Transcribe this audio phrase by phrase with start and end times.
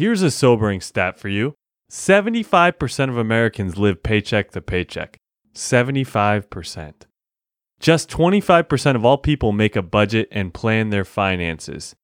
[0.00, 1.52] Here's a sobering stat for you
[1.90, 5.18] 75% of Americans live paycheck to paycheck.
[5.54, 6.94] 75%.
[7.80, 11.94] Just 25% of all people make a budget and plan their finances.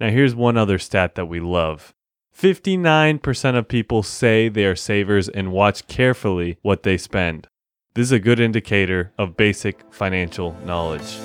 [0.00, 1.94] Now, here's one other stat that we love
[2.36, 7.46] 59% of people say they are savers and watch carefully what they spend.
[7.94, 11.16] This is a good indicator of basic financial knowledge.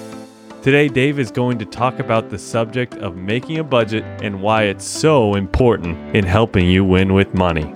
[0.62, 4.66] Today, Dave is going to talk about the subject of making a budget and why
[4.66, 7.74] it's so important in helping you win with money.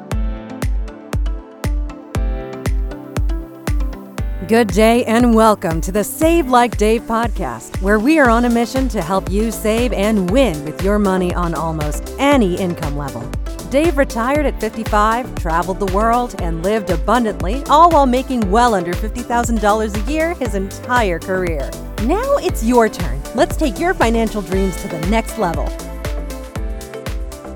[4.47, 8.51] Good day and welcome to the Save Like Dave podcast, where we are on a
[8.51, 13.27] mission to help you save and win with your money on almost any income level.
[13.71, 18.93] Dave retired at 55, traveled the world, and lived abundantly, all while making well under
[18.93, 21.67] $50,000 a year his entire career.
[22.03, 23.21] Now it's your turn.
[23.33, 25.67] Let's take your financial dreams to the next level.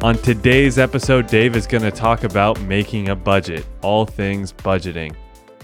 [0.01, 5.13] On today's episode, Dave is going to talk about making a budget, all things budgeting.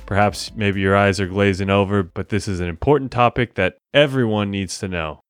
[0.05, 4.51] Perhaps maybe your eyes are glazing over, but this is an important topic that everyone
[4.51, 5.21] needs to know.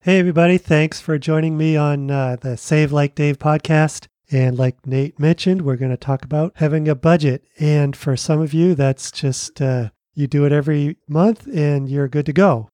[0.00, 0.58] Hey, everybody.
[0.58, 4.06] Thanks for joining me on uh, the Save Like Dave podcast.
[4.30, 7.44] And like Nate mentioned, we're going to talk about having a budget.
[7.58, 12.08] And for some of you, that's just uh, you do it every month and you're
[12.08, 12.68] good to go.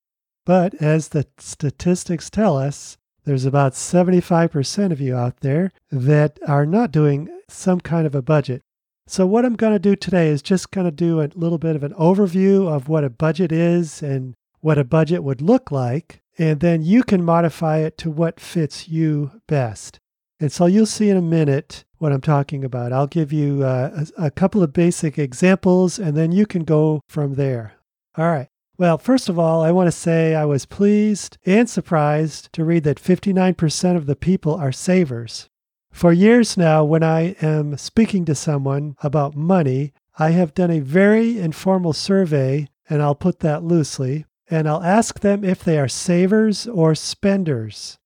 [0.48, 2.96] But as the statistics tell us,
[3.26, 8.22] there's about 75% of you out there that are not doing some kind of a
[8.22, 8.62] budget.
[9.06, 11.76] So, what I'm going to do today is just going to do a little bit
[11.76, 16.22] of an overview of what a budget is and what a budget would look like.
[16.38, 19.98] And then you can modify it to what fits you best.
[20.40, 22.94] And so you'll see in a minute what I'm talking about.
[22.94, 27.02] I'll give you uh, a, a couple of basic examples and then you can go
[27.06, 27.74] from there.
[28.16, 28.48] All right.
[28.78, 32.84] Well, first of all, I want to say I was pleased and surprised to read
[32.84, 35.48] that 59% of the people are savers.
[35.90, 40.78] For years now, when I am speaking to someone about money, I have done a
[40.78, 45.88] very informal survey, and I'll put that loosely, and I'll ask them if they are
[45.88, 47.98] savers or spenders.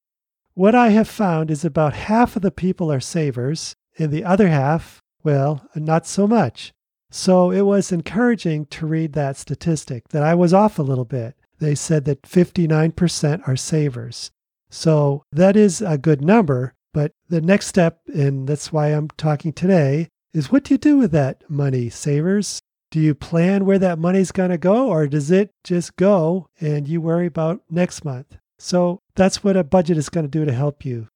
[0.54, 4.48] What I have found is about half of the people are savers, and the other
[4.48, 6.72] half, well, not so much.
[7.14, 11.36] So it was encouraging to read that statistic that I was off a little bit.
[11.58, 14.30] They said that 59% are savers.
[14.70, 19.52] So that is a good number, but the next step, and that's why I'm talking
[19.52, 22.60] today, is what do you do with that money, savers?
[22.90, 26.88] Do you plan where that money's going to go, or does it just go and
[26.88, 28.38] you worry about next month?
[28.58, 31.08] So that's what a budget is going to do to help you.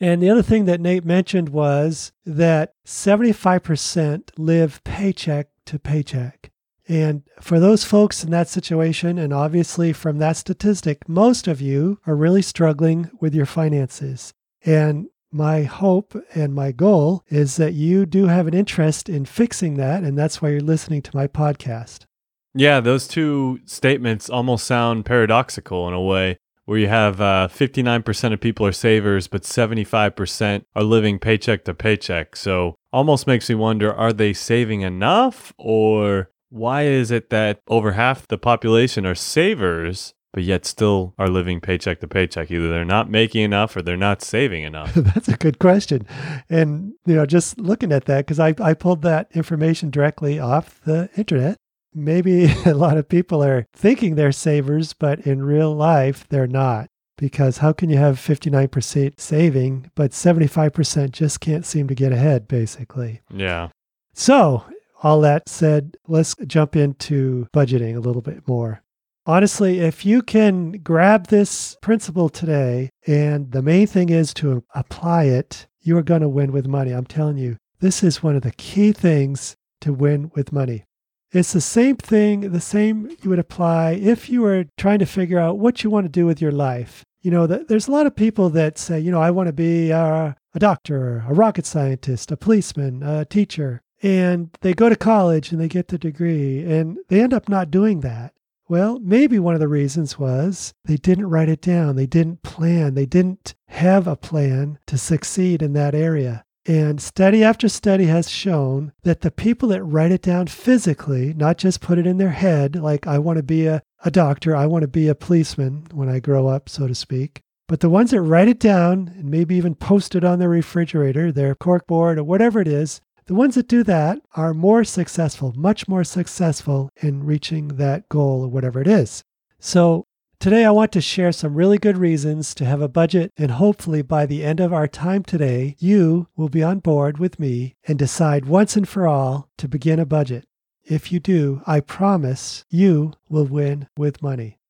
[0.00, 6.50] And the other thing that Nate mentioned was that 75% live paycheck to paycheck.
[6.88, 12.00] And for those folks in that situation, and obviously from that statistic, most of you
[12.06, 14.32] are really struggling with your finances.
[14.64, 19.74] And my hope and my goal is that you do have an interest in fixing
[19.74, 22.06] that, and that's why you're listening to my podcast.
[22.54, 26.38] Yeah, those two statements almost sound paradoxical in a way,
[26.68, 31.72] where you have uh, 59% of people are savers, but 75% are living paycheck to
[31.72, 32.36] paycheck.
[32.36, 37.92] So almost makes me wonder are they saving enough, or why is it that over
[37.92, 42.50] half the population are savers, but yet still are living paycheck to paycheck.
[42.50, 44.92] Either they're not making enough or they're not saving enough.
[44.94, 46.06] That's a good question.
[46.50, 50.82] And, you know, just looking at that, because I, I pulled that information directly off
[50.82, 51.56] the internet.
[51.94, 56.88] Maybe a lot of people are thinking they're savers, but in real life, they're not.
[57.16, 62.46] Because how can you have 59% saving, but 75% just can't seem to get ahead,
[62.46, 63.22] basically?
[63.34, 63.70] Yeah.
[64.14, 64.64] So,
[65.02, 68.82] all that said, let's jump into budgeting a little bit more
[69.28, 75.24] honestly, if you can grab this principle today, and the main thing is to apply
[75.24, 76.90] it, you are going to win with money.
[76.90, 80.84] I'm telling you, this is one of the key things to win with money.
[81.30, 85.38] It's the same thing, the same you would apply if you were trying to figure
[85.38, 87.04] out what you want to do with your life.
[87.20, 89.90] You know, there's a lot of people that say, you know, I want to be
[89.90, 93.82] a, a doctor, a rocket scientist, a policeman, a teacher.
[94.02, 97.70] And they go to college and they get the degree and they end up not
[97.70, 98.32] doing that.
[98.68, 101.96] Well, maybe one of the reasons was they didn't write it down.
[101.96, 102.94] They didn't plan.
[102.94, 106.44] They didn't have a plan to succeed in that area.
[106.68, 111.56] And study after study has shown that the people that write it down physically, not
[111.56, 114.66] just put it in their head, like, I want to be a, a doctor, I
[114.66, 118.10] want to be a policeman when I grow up, so to speak, but the ones
[118.10, 122.24] that write it down and maybe even post it on their refrigerator, their corkboard, or
[122.24, 127.24] whatever it is, the ones that do that are more successful, much more successful in
[127.24, 129.24] reaching that goal or whatever it is.
[129.58, 130.06] So
[130.40, 134.02] Today, I want to share some really good reasons to have a budget, and hopefully,
[134.02, 137.98] by the end of our time today, you will be on board with me and
[137.98, 140.46] decide once and for all to begin a budget.
[140.84, 144.60] If you do, I promise you will win with money.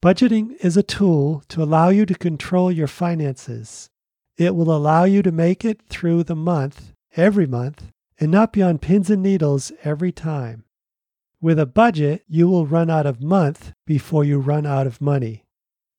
[0.00, 3.90] Budgeting is a tool to allow you to control your finances.
[4.36, 7.90] It will allow you to make it through the month, every month,
[8.20, 10.62] and not be on pins and needles every time.
[11.40, 15.44] With a budget, you will run out of month before you run out of money.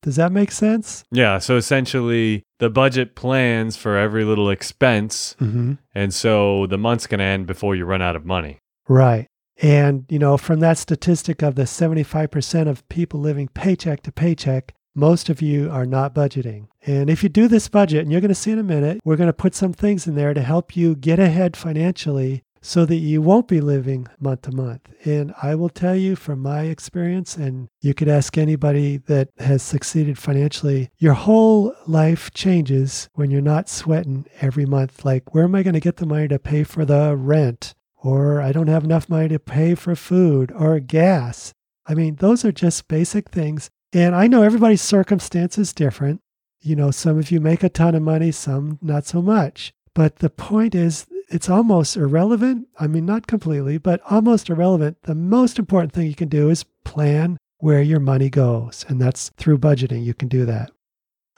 [0.01, 1.03] Does that make sense?
[1.11, 1.37] Yeah.
[1.39, 5.35] So essentially, the budget plans for every little expense.
[5.39, 5.73] Mm-hmm.
[5.93, 8.59] And so the month's going to end before you run out of money.
[8.87, 9.27] Right.
[9.61, 14.73] And, you know, from that statistic of the 75% of people living paycheck to paycheck,
[14.95, 16.67] most of you are not budgeting.
[16.85, 19.15] And if you do this budget, and you're going to see in a minute, we're
[19.15, 22.95] going to put some things in there to help you get ahead financially so that
[22.95, 24.87] you won't be living month to month.
[25.05, 29.61] And I will tell you from my experience, and you could ask anybody that has
[29.61, 35.05] succeeded financially, your whole life changes when you're not sweating every month.
[35.05, 37.73] Like, where am I going to get the money to pay for the rent?
[37.95, 41.53] Or I don't have enough money to pay for food or gas.
[41.85, 43.69] I mean, those are just basic things.
[43.93, 46.21] And I know everybody's circumstance is different.
[46.59, 49.73] You know, some of you make a ton of money, some not so much.
[49.93, 52.67] But the point is, it's almost irrelevant.
[52.79, 55.03] I mean, not completely, but almost irrelevant.
[55.03, 58.85] The most important thing you can do is plan where your money goes.
[58.87, 60.03] And that's through budgeting.
[60.03, 60.71] You can do that.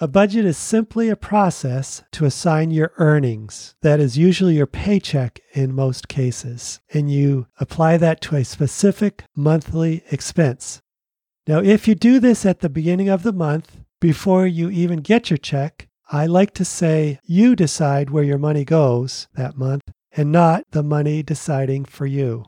[0.02, 3.76] A budget is simply a process to assign your earnings.
[3.82, 6.80] That is usually your paycheck in most cases.
[6.94, 10.82] And you apply that to a specific monthly expense.
[11.48, 15.30] Now, if you do this at the beginning of the month, before you even get
[15.30, 20.32] your check, I like to say you decide where your money goes that month and
[20.32, 22.46] not the money deciding for you.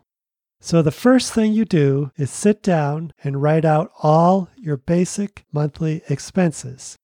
[0.60, 5.46] So the first thing you do is sit down and write out all your basic
[5.52, 6.96] monthly expenses.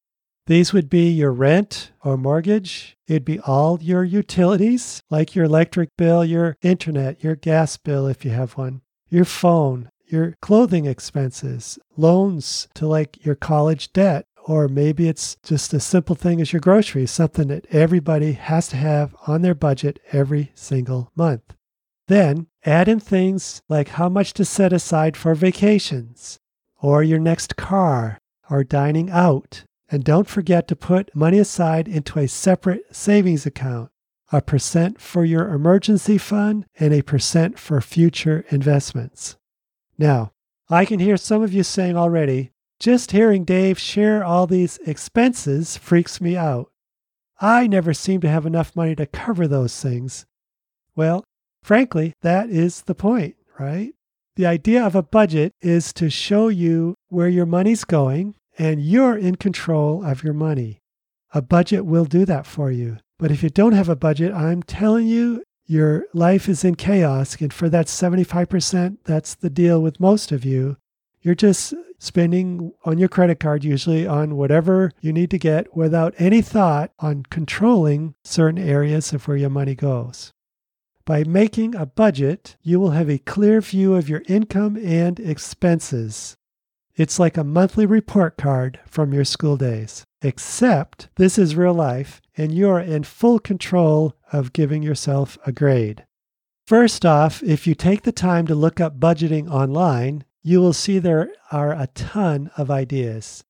[0.47, 2.97] These would be your rent or mortgage.
[3.07, 8.25] It'd be all your utilities, like your electric bill, your internet, your gas bill if
[8.25, 14.69] you have one, your phone, your clothing expenses, loans to like your college debt, or
[14.69, 19.13] maybe it's just a simple thing as your groceries, something that everybody has to have
[19.27, 21.53] on their budget every single month.
[22.07, 26.39] Then add in things like how much to set aside for vacations,
[26.79, 29.65] or your next car, or dining out.
[29.89, 33.91] And don't forget to put money aside into a separate savings account
[34.31, 39.37] a percent for your emergency fund and a percent for future investments.
[39.97, 40.31] Now,
[40.69, 45.77] I can hear some of you saying already, just hearing Dave share all these expenses
[45.77, 46.71] freaks me out.
[47.39, 50.25] I never seem to have enough money to cover those things.
[50.95, 51.23] Well,
[51.63, 53.93] frankly, that is the point, right?
[54.35, 59.17] The idea of a budget is to show you where your money's going and you're
[59.17, 60.79] in control of your money.
[61.33, 62.97] A budget will do that for you.
[63.19, 67.35] But if you don't have a budget, I'm telling you, your life is in chaos.
[67.41, 70.77] And for that 75%, that's the deal with most of you.
[71.27, 76.13] You're just spending on your credit card, usually on whatever you need to get, without
[76.17, 80.31] any thought on controlling certain areas of where your money goes.
[81.03, 86.37] By making a budget, you will have a clear view of your income and expenses.
[86.95, 92.21] It's like a monthly report card from your school days, except this is real life
[92.37, 96.05] and you're in full control of giving yourself a grade.
[96.65, 100.97] First off, if you take the time to look up budgeting online, you will see
[100.97, 103.43] there are a ton of ideas.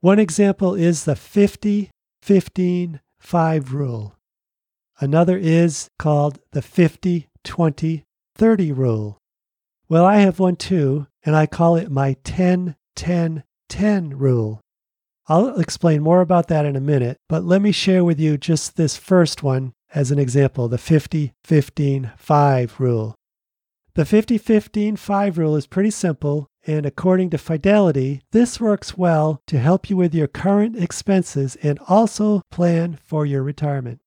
[0.00, 1.90] One example is the 50
[2.20, 4.14] 15 5 rule.
[5.00, 9.18] Another is called the 50 20 30 rule.
[9.88, 14.60] Well, I have one too, and I call it my 10 10 10 rule.
[15.28, 18.76] I'll explain more about that in a minute, but let me share with you just
[18.76, 23.14] this first one as an example the 50 15 5 rule.
[23.96, 29.40] The 50 15 5 rule is pretty simple, and according to Fidelity, this works well
[29.46, 34.00] to help you with your current expenses and also plan for your retirement.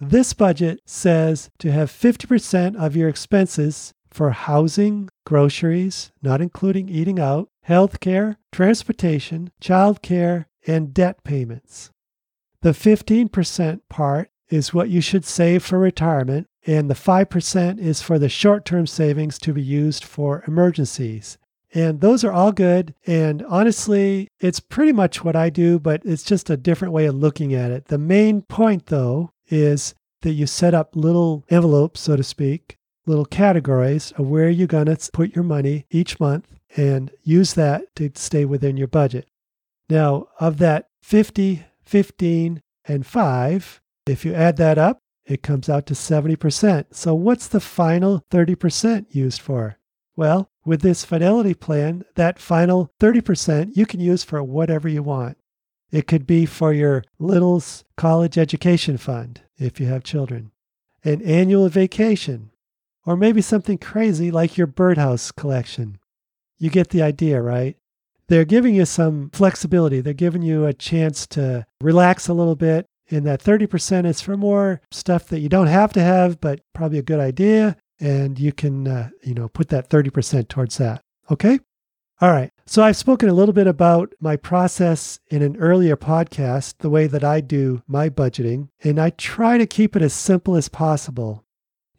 [0.00, 7.20] This budget says to have 50% of your expenses for housing, groceries, not including eating
[7.20, 11.90] out, healthcare, transportation, childcare, and debt payments.
[12.62, 18.18] The 15% part is what you should save for retirement, and the 5% is for
[18.18, 21.38] the short term savings to be used for emergencies.
[21.74, 22.94] And those are all good.
[23.06, 27.16] And honestly, it's pretty much what I do, but it's just a different way of
[27.16, 27.86] looking at it.
[27.86, 33.24] The main point, though, is that you set up little envelopes, so to speak, little
[33.24, 38.10] categories of where you're going to put your money each month and use that to
[38.14, 39.28] stay within your budget.
[39.90, 45.86] Now, of that 50, 15, and 5, if you add that up, it comes out
[45.86, 46.86] to 70%.
[46.92, 49.78] So, what's the final 30% used for?
[50.16, 55.38] Well, with this fidelity plan, that final 30% you can use for whatever you want.
[55.90, 60.50] It could be for your little's college education fund if you have children,
[61.04, 62.50] an annual vacation,
[63.06, 65.98] or maybe something crazy like your birdhouse collection.
[66.58, 67.76] You get the idea, right?
[68.28, 70.00] They're giving you some flexibility.
[70.00, 72.86] They're giving you a chance to relax a little bit.
[73.10, 76.98] And that 30% is for more stuff that you don't have to have, but probably
[76.98, 77.76] a good idea.
[78.00, 81.02] And you can, uh, you know, put that 30% towards that.
[81.30, 81.58] Okay?
[82.20, 82.50] All right.
[82.66, 87.06] So I've spoken a little bit about my process in an earlier podcast, the way
[87.06, 91.44] that I do my budgeting, and I try to keep it as simple as possible.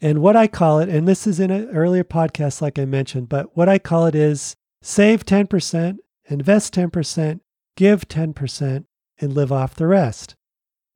[0.01, 3.29] And what I call it, and this is in an earlier podcast, like I mentioned,
[3.29, 7.39] but what I call it is save 10%, invest 10%,
[7.75, 8.85] give 10%,
[9.19, 10.35] and live off the rest.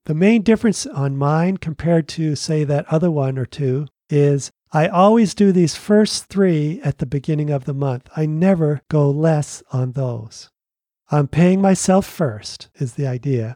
[0.10, 4.88] The main difference on mine compared to, say, that other one or two is I
[4.88, 8.10] always do these first three at the beginning of the month.
[8.16, 10.50] I never go less on those.
[11.12, 13.54] I'm paying myself first, is the idea.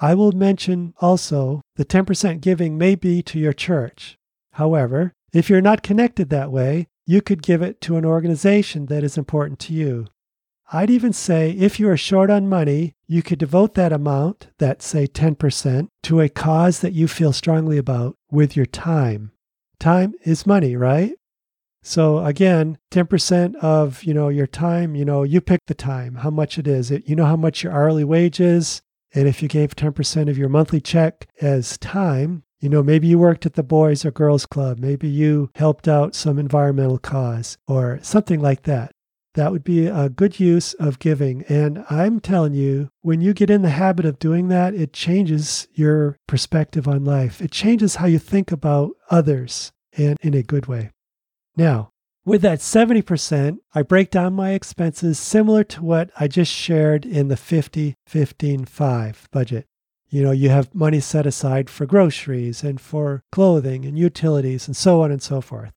[0.00, 4.16] I will mention also the 10% giving may be to your church.
[4.52, 9.02] However, if you're not connected that way, you could give it to an organization that
[9.02, 10.06] is important to you.
[10.72, 14.82] I'd even say if you are short on money, you could devote that amount, that
[14.82, 19.32] say 10%, to a cause that you feel strongly about with your time.
[19.78, 21.12] Time is money, right?
[21.82, 26.30] So again, 10% of, you know, your time, you know, you pick the time, how
[26.30, 26.90] much it is.
[26.90, 28.82] It, you know how much your hourly wage is,
[29.14, 33.18] and if you gave 10% of your monthly check as time, you know, maybe you
[33.18, 37.98] worked at the Boys or Girls Club, maybe you helped out some environmental cause or
[38.02, 38.92] something like that.
[39.34, 41.42] That would be a good use of giving.
[41.48, 45.68] And I'm telling you, when you get in the habit of doing that, it changes
[45.72, 47.40] your perspective on life.
[47.40, 50.90] It changes how you think about others and in a good way.
[51.56, 51.92] Now,
[52.24, 57.28] with that 70%, I break down my expenses similar to what I just shared in
[57.28, 59.66] the 50 15 5 budget.
[60.08, 64.76] You know, you have money set aside for groceries and for clothing and utilities and
[64.76, 65.72] so on and so forth.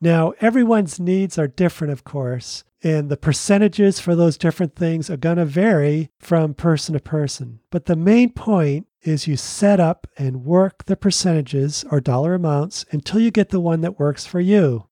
[0.00, 5.16] Now, everyone's needs are different, of course, and the percentages for those different things are
[5.16, 7.60] going to vary from person to person.
[7.70, 12.84] But the main point is you set up and work the percentages or dollar amounts
[12.90, 14.86] until you get the one that works for you.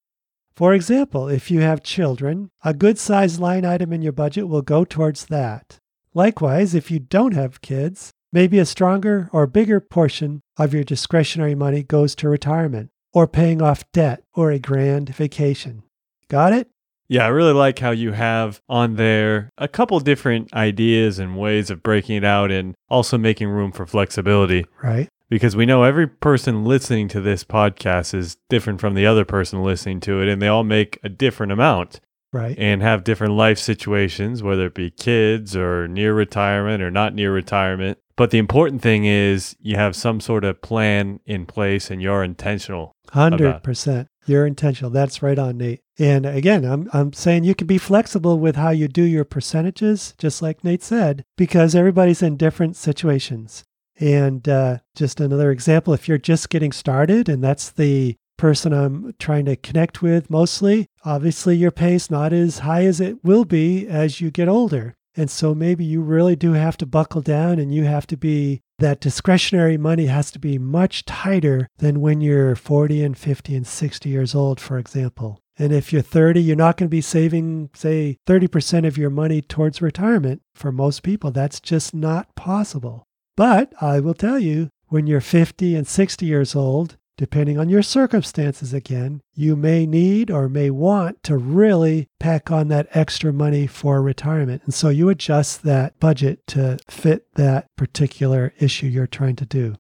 [0.55, 4.63] For example, if you have children, a good sized line item in your budget will
[4.63, 5.79] go towards that.
[6.15, 11.55] Likewise, if you don't have kids, maybe a stronger or bigger portion of your discretionary
[11.55, 15.83] money goes to retirement or paying off debt or a grand vacation.
[16.29, 16.71] Got it?
[17.09, 21.71] Yeah, I really like how you have on there a couple different ideas and ways
[21.71, 24.67] of breaking it out and also making room for flexibility.
[24.83, 25.09] Right.
[25.29, 29.63] Because we know every person listening to this podcast is different from the other person
[29.63, 32.01] listening to it, and they all make a different amount.
[32.33, 32.59] Right.
[32.59, 37.33] And have different life situations, whether it be kids or near retirement or not near
[37.33, 37.99] retirement.
[38.17, 42.25] But the important thing is you have some sort of plan in place and you're
[42.25, 42.93] intentional.
[43.11, 44.09] Hundred percent.
[44.27, 44.91] You're intentional.
[44.91, 45.81] That's right on, Nate.
[45.99, 50.15] And again, I'm I'm saying you can be flexible with how you do your percentages,
[50.19, 53.65] just like Nate said, because everybody's in different situations.
[53.99, 59.15] And uh, just another example, if you're just getting started, and that's the person I'm
[59.19, 63.87] trying to connect with mostly, obviously your pace not as high as it will be
[63.87, 64.95] as you get older.
[65.17, 68.61] And so maybe you really do have to buckle down and you have to be
[68.79, 73.67] that discretionary money has to be much tighter than when you're 40 and 50 and
[73.67, 75.41] 60 years old, for example.
[75.59, 79.41] And if you're 30, you're not going to be saving, say, 30% of your money
[79.41, 80.43] towards retirement.
[80.55, 83.05] For most people, that's just not possible.
[83.37, 87.83] But I will tell you, when you're 50 and 60 years old, Depending on your
[87.83, 93.67] circumstances, again, you may need or may want to really pack on that extra money
[93.67, 94.63] for retirement.
[94.65, 99.77] And so you adjust that budget to fit that particular issue you're trying to do.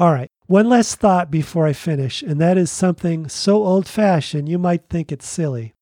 [0.00, 4.48] All right, one last thought before I finish, and that is something so old fashioned
[4.48, 5.74] you might think it's silly.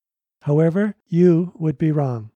[0.43, 2.31] However, you would be wrong.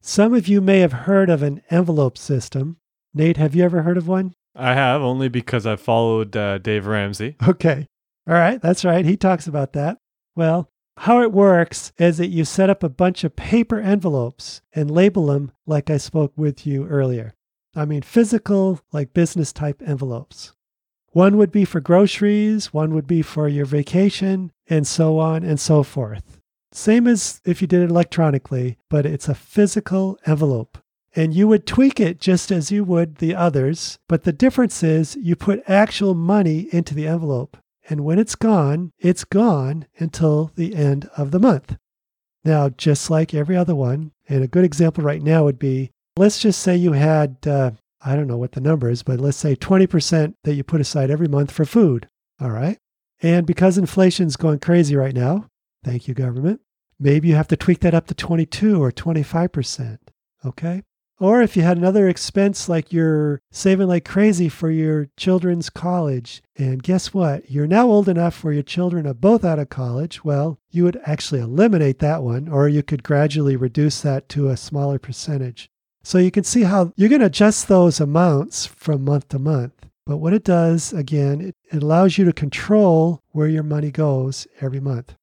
[0.00, 2.78] Some of you may have heard of an envelope system.
[3.12, 4.34] Nate, have you ever heard of one?
[4.54, 7.36] I have only because I followed uh, Dave Ramsey.
[7.48, 7.86] Okay.
[8.28, 8.62] All right.
[8.62, 9.04] That's right.
[9.04, 9.98] He talks about that.
[10.36, 10.68] Well,
[10.98, 15.26] how it works is that you set up a bunch of paper envelopes and label
[15.26, 17.34] them like I spoke with you earlier.
[17.74, 20.52] I mean, physical, like business type envelopes.
[21.08, 25.58] One would be for groceries, one would be for your vacation, and so on and
[25.58, 26.38] so forth.
[26.70, 30.78] Same as if you did it electronically, but it's a physical envelope.
[31.14, 35.16] And you would tweak it just as you would the others, but the difference is
[35.16, 37.56] you put actual money into the envelope.
[37.88, 41.76] And when it's gone, it's gone until the end of the month.
[42.44, 46.38] Now, just like every other one, and a good example right now would be let's
[46.38, 47.72] just say you had, uh,
[48.04, 51.10] I don't know what the number is, but let's say 20% that you put aside
[51.10, 52.08] every month for food.
[52.40, 52.78] All right.
[53.22, 55.46] And because inflation's going crazy right now,
[55.84, 56.60] thank you, government,
[56.98, 59.98] maybe you have to tweak that up to 22 or 25%.
[60.44, 60.82] Okay.
[61.22, 66.42] Or if you had another expense like you're saving like crazy for your children's college,
[66.58, 67.48] and guess what?
[67.48, 70.24] You're now old enough where your children are both out of college.
[70.24, 74.56] Well, you would actually eliminate that one, or you could gradually reduce that to a
[74.56, 75.70] smaller percentage.
[76.02, 79.86] So you can see how you're going to adjust those amounts from month to month.
[80.04, 84.48] But what it does, again, it, it allows you to control where your money goes
[84.60, 85.14] every month.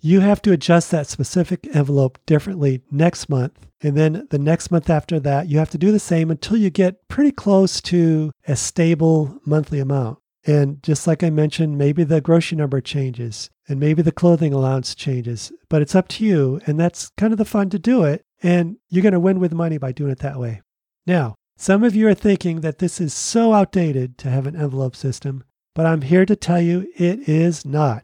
[0.00, 3.66] You have to adjust that specific envelope differently next month.
[3.82, 6.70] And then the next month after that, you have to do the same until you
[6.70, 10.18] get pretty close to a stable monthly amount.
[10.46, 14.94] And just like I mentioned, maybe the grocery number changes and maybe the clothing allowance
[14.94, 16.60] changes, but it's up to you.
[16.66, 18.24] And that's kind of the fun to do it.
[18.42, 20.62] And you're going to win with money by doing it that way.
[21.06, 24.96] Now, some of you are thinking that this is so outdated to have an envelope
[24.96, 28.02] system, but I'm here to tell you it is not.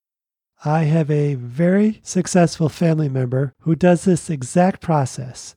[0.66, 5.54] I have a very successful family member who does this exact process,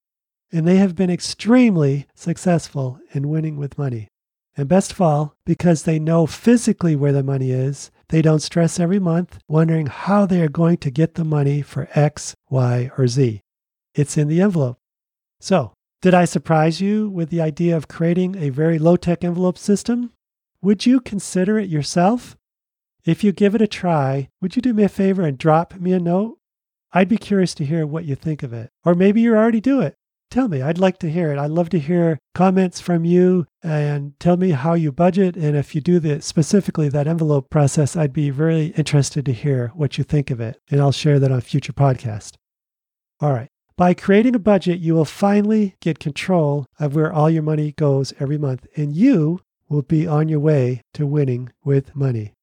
[0.52, 4.08] and they have been extremely successful in winning with money.
[4.56, 8.80] And best of all, because they know physically where the money is, they don't stress
[8.80, 13.08] every month wondering how they are going to get the money for X, Y, or
[13.08, 13.42] Z.
[13.96, 14.78] It's in the envelope.
[15.40, 15.74] So,
[16.04, 20.12] did I surprise you with the idea of creating a very low tech envelope system?
[20.62, 22.36] Would you consider it yourself?
[23.10, 25.94] If you give it a try, would you do me a favor and drop me
[25.94, 26.38] a note?
[26.94, 28.70] I'd be curious to hear what you think of it.
[28.86, 29.96] Or maybe you already do it.
[30.30, 31.40] Tell me, I'd like to hear it.
[31.40, 35.36] I'd love to hear comments from you and tell me how you budget.
[35.36, 39.70] And if you do the specifically that envelope process, I'd be very interested to hear
[39.74, 40.62] what you think of it.
[40.70, 42.36] And I'll share that on a future podcast.
[43.20, 43.50] All right.
[43.76, 48.14] By creating a budget, you will finally get control of where all your money goes
[48.20, 52.34] every month, and you will be on your way to winning with money.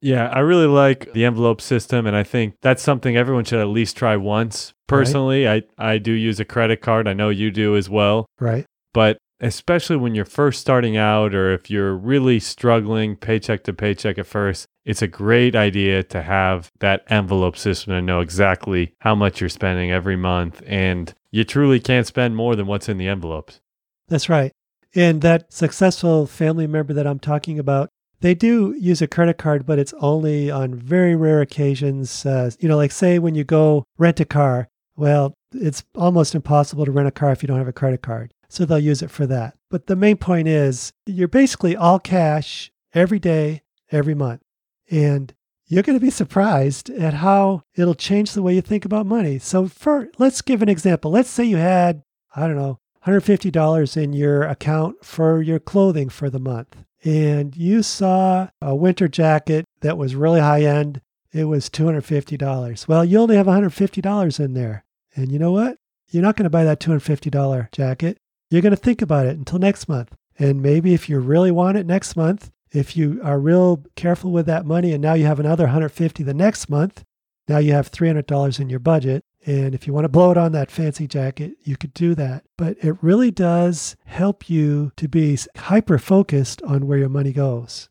[0.00, 3.68] Yeah, I really like the envelope system, and I think that's something everyone should at
[3.68, 4.72] least try once.
[4.86, 5.64] Personally, right.
[5.78, 7.08] I, I do use a credit card.
[7.08, 8.26] I know you do as well.
[8.38, 8.66] Right.
[8.92, 14.18] But especially when you're first starting out or if you're really struggling paycheck to paycheck
[14.18, 19.14] at first, it's a great idea to have that envelope system to know exactly how
[19.14, 20.62] much you're spending every month.
[20.66, 23.60] And you truly can't spend more than what's in the envelopes.
[24.08, 24.52] That's right.
[24.94, 29.66] And that successful family member that I'm talking about, they do use a credit card,
[29.66, 32.24] but it's only on very rare occasions.
[32.24, 36.84] Uh, you know, like say when you go rent a car, well, it's almost impossible
[36.84, 38.32] to rent a car if you don't have a credit card.
[38.48, 39.56] So they'll use it for that.
[39.70, 44.42] But the main point is you're basically all cash every day, every month.
[44.90, 45.34] And
[45.66, 49.38] you're going to be surprised at how it'll change the way you think about money.
[49.38, 51.10] So for let's give an example.
[51.10, 52.02] Let's say you had,
[52.34, 56.76] I don't know, $150 in your account for your clothing for the month.
[57.06, 61.00] And you saw a winter jacket that was really high end.
[61.32, 62.88] It was $250.
[62.88, 64.84] Well, you only have $150 in there.
[65.14, 65.78] And you know what?
[66.10, 68.18] You're not going to buy that $250 jacket.
[68.50, 70.16] You're going to think about it until next month.
[70.36, 74.46] And maybe if you really want it next month, if you are real careful with
[74.46, 77.04] that money and now you have another 150 the next month,
[77.46, 79.22] now you have $300 in your budget.
[79.46, 82.44] And if you want to blow it on that fancy jacket, you could do that.
[82.58, 87.88] But it really does help you to be hyper focused on where your money goes.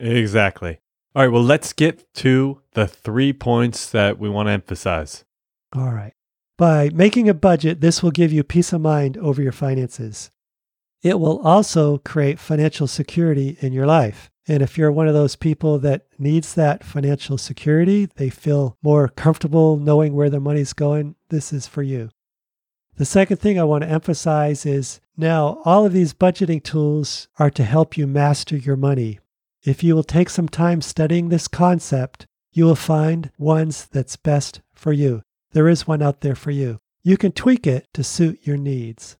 [0.00, 0.80] Exactly.
[1.14, 5.24] All right, well, let's get to the three points that we want to emphasize.
[5.74, 6.14] All right.
[6.56, 10.32] By making a budget, this will give you peace of mind over your finances.
[11.02, 14.30] It will also create financial security in your life.
[14.48, 19.08] And if you're one of those people that needs that financial security, they feel more
[19.08, 22.08] comfortable knowing where their money's going, this is for you.
[22.96, 27.50] The second thing I want to emphasize is now all of these budgeting tools are
[27.50, 29.20] to help you master your money.
[29.62, 34.62] If you will take some time studying this concept, you will find ones that's best
[34.72, 35.22] for you.
[35.52, 36.78] There is one out there for you.
[37.02, 39.16] You can tweak it to suit your needs.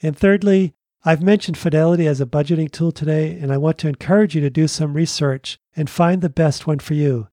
[0.00, 4.36] And thirdly, I've mentioned Fidelity as a budgeting tool today, and I want to encourage
[4.36, 7.26] you to do some research and find the best one for you.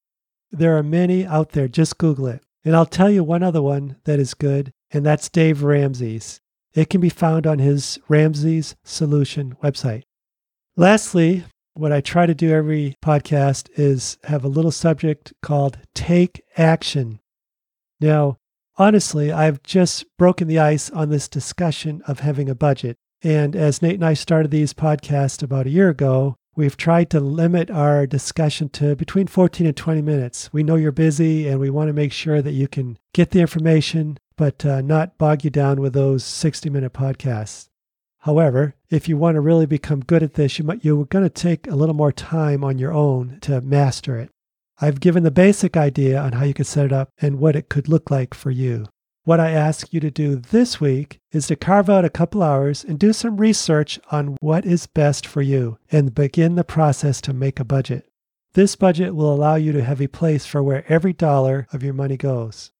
[0.51, 2.41] There are many out there, just Google it.
[2.65, 6.41] And I'll tell you one other one that is good, and that's Dave Ramsey's.
[6.73, 10.03] It can be found on his Ramsey's Solution website.
[10.75, 16.41] Lastly, what I try to do every podcast is have a little subject called Take
[16.58, 17.19] Action.
[18.01, 18.38] Now,
[18.77, 22.97] honestly, I've just broken the ice on this discussion of having a budget.
[23.23, 27.19] And as Nate and I started these podcasts about a year ago, we've tried to
[27.19, 30.51] limit our discussion to between 14 and 20 minutes.
[30.53, 33.41] We know you're busy and we want to make sure that you can get the
[33.41, 37.67] information, but uh, not bog you down with those 60 minute podcasts.
[38.19, 41.29] However, if you want to really become good at this, you might, you're going to
[41.29, 44.29] take a little more time on your own to master it.
[44.82, 47.69] I've given the basic idea on how you could set it up and what it
[47.69, 48.86] could look like for you.
[49.29, 52.83] What I ask you to do this week is to carve out a couple hours
[52.83, 57.31] and do some research on what is best for you and begin the process to
[57.31, 58.09] make a budget.
[58.53, 61.93] This budget will allow you to have a place for where every dollar of your
[61.93, 62.71] money goes.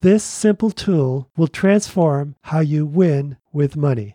[0.00, 4.14] This simple tool will transform how you win with money.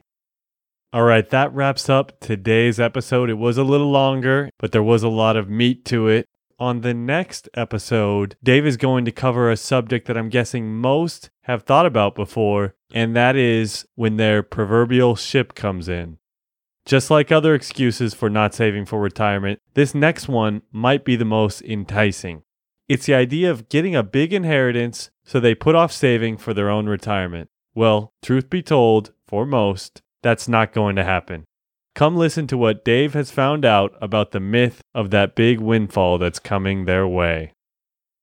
[0.93, 3.29] All right, that wraps up today's episode.
[3.29, 6.25] It was a little longer, but there was a lot of meat to it.
[6.57, 11.29] On the next episode, Dave is going to cover a subject that I'm guessing most
[11.41, 16.17] have thought about before, and that is when their proverbial ship comes in.
[16.85, 21.25] Just like other excuses for not saving for retirement, this next one might be the
[21.25, 22.43] most enticing.
[22.87, 26.69] It's the idea of getting a big inheritance so they put off saving for their
[26.69, 27.49] own retirement.
[27.73, 31.47] Well, truth be told, for most, that's not going to happen.
[31.95, 36.17] Come listen to what Dave has found out about the myth of that big windfall
[36.17, 37.53] that's coming their way.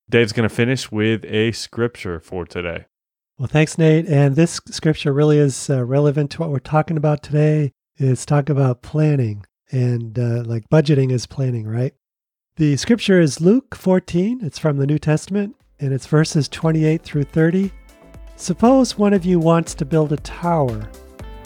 [0.07, 2.85] Dave's going to finish with a scripture for today.
[3.39, 4.05] Well, thanks, Nate.
[4.05, 7.71] And this scripture really is uh, relevant to what we're talking about today.
[7.97, 11.95] It's talking about planning and uh, like budgeting is planning, right?
[12.57, 14.41] The scripture is Luke 14.
[14.43, 17.71] It's from the New Testament and it's verses 28 through 30.
[18.35, 20.87] Suppose one of you wants to build a tower.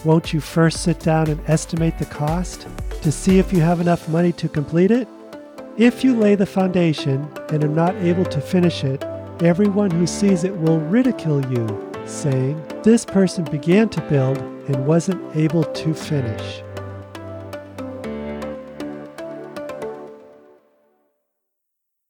[0.05, 2.67] Won't you first sit down and estimate the cost
[3.01, 5.07] to see if you have enough money to complete it?
[5.77, 9.03] If you lay the foundation and are not able to finish it,
[9.41, 15.35] everyone who sees it will ridicule you, saying, This person began to build and wasn't
[15.35, 16.63] able to finish.